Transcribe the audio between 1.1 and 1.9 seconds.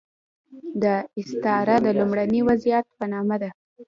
استعاره د